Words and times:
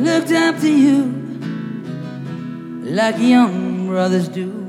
looked 0.00 0.32
up 0.32 0.58
to 0.60 0.70
you 0.70 1.22
like 2.84 3.18
young 3.18 3.86
brothers 3.86 4.28
do. 4.28 4.62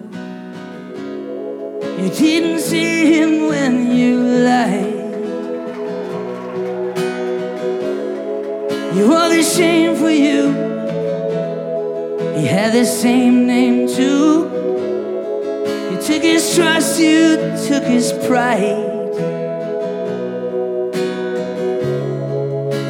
You 1.97 2.09
didn't 2.09 2.59
see 2.59 3.13
him 3.13 3.47
when 3.47 3.95
you 3.95 4.19
lied. 4.19 4.93
You 8.95 9.09
wore 9.09 9.29
the 9.29 9.41
shame 9.41 9.95
for 9.95 10.09
you. 10.09 10.51
He 12.37 12.45
had 12.45 12.73
the 12.73 12.85
same 12.85 13.47
name 13.47 13.87
too. 13.87 14.49
You 15.91 16.01
took 16.01 16.21
his 16.21 16.53
trust, 16.55 16.99
you 16.99 17.37
took 17.67 17.83
his 17.83 18.11
pride. 18.27 18.91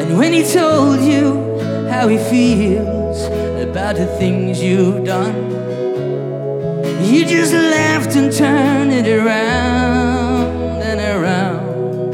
And 0.01 0.17
when 0.17 0.33
he 0.33 0.43
told 0.43 0.99
you 1.01 1.52
how 1.93 2.07
he 2.07 2.17
feels 2.17 3.25
about 3.61 3.95
the 3.95 4.07
things 4.17 4.61
you've 4.61 5.05
done, 5.05 5.35
you 7.03 7.23
just 7.23 7.53
laughed 7.53 8.15
and 8.15 8.33
turned 8.33 8.91
it 8.91 9.07
around 9.07 10.81
and 10.81 10.99
around. 10.99 12.13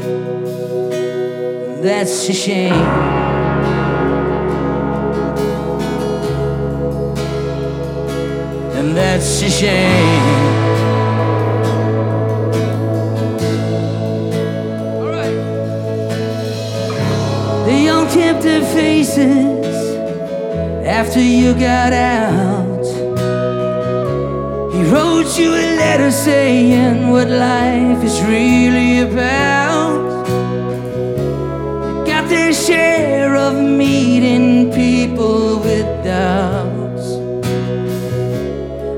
That's 1.82 2.28
a 2.28 2.32
shame. 2.34 2.74
And 8.78 8.96
that's 8.96 9.42
a 9.42 9.50
shame. 9.50 10.60
All 18.00 18.06
kept 18.06 18.42
their 18.42 18.64
faces 18.74 19.59
after 20.90 21.22
you 21.22 21.54
got 21.54 21.92
out. 21.92 22.84
He 24.74 24.82
wrote 24.90 25.38
you 25.38 25.50
a 25.54 25.66
letter 25.82 26.10
saying 26.10 27.10
what 27.10 27.28
life 27.28 28.02
is 28.02 28.20
really 28.22 29.00
about. 29.00 30.26
Got 32.04 32.28
their 32.28 32.52
share 32.52 33.36
of 33.36 33.54
meeting 33.54 34.72
people 34.72 35.60
with 35.60 35.86
doubts. 36.04 37.06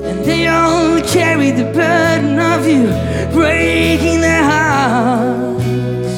And 0.09 0.25
they 0.25 0.47
all 0.47 0.99
carried 1.03 1.57
the 1.57 1.71
burden 1.75 2.39
of 2.39 2.67
you 2.67 2.87
breaking 3.37 4.23
their 4.23 4.45
hearts. 4.45 6.15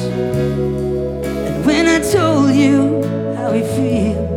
And 1.47 1.65
when 1.65 1.85
I 1.87 1.99
told 1.99 2.55
you 2.55 3.03
how 3.35 3.51
he 3.51 3.63
feels 3.75 4.34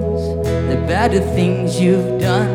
about 0.88 1.10
the 1.10 1.20
things 1.20 1.78
you've 1.78 2.18
done, 2.18 2.48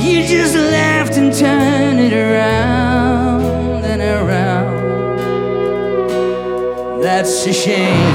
you 0.00 0.26
just 0.26 0.56
laughed 0.56 1.16
and 1.16 1.32
turned 1.32 2.00
it 2.00 2.12
around 2.12 3.84
and 3.84 4.02
around. 4.02 4.74
That's 7.00 7.46
a 7.46 7.52
shame. 7.52 8.10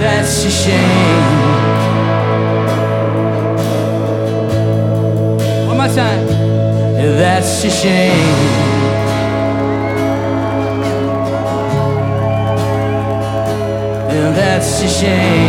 That's 0.00 0.44
a 0.44 0.50
shame. 0.50 1.38
One 5.68 5.76
more 5.76 5.86
time. 5.86 6.26
That's 6.96 7.64
a 7.64 7.70
shame. 7.70 8.61
A 14.82 14.88
shame. 14.88 15.41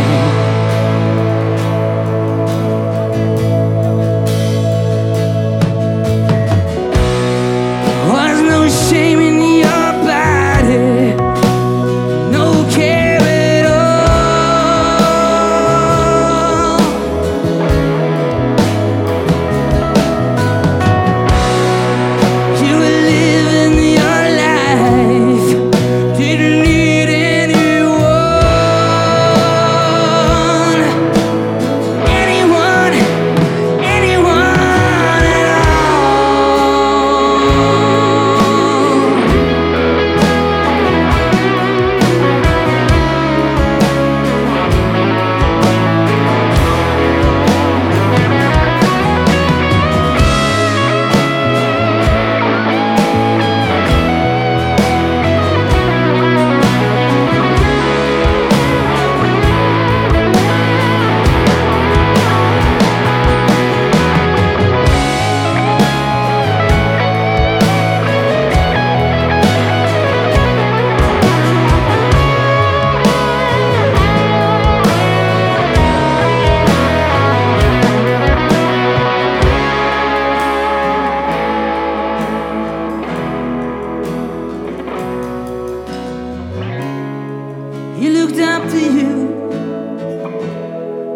He 88.04 88.10
looked 88.10 88.38
up 88.38 88.68
to 88.68 88.78
you 88.78 89.16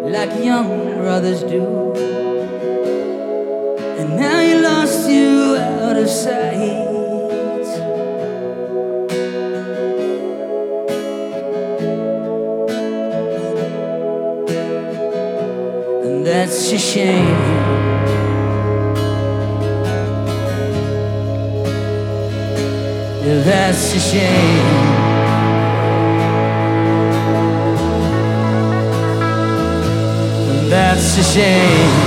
like 0.09 0.43
young 0.43 0.97
brothers 0.97 1.43
do. 1.43 1.93
And 3.99 4.15
now 4.17 4.39
he 4.39 4.55
lost 4.55 5.07
you 5.07 5.55
out 5.55 5.97
of 5.97 6.09
sight. 6.09 6.87
And 16.05 16.25
that's 16.25 16.71
a 16.71 16.79
shame. 16.79 17.37
Yeah, 23.23 23.43
That's 23.45 23.93
a 23.93 23.99
shame. 23.99 24.88
That's 31.09 31.27
a 31.27 31.39
shame. 31.39 31.98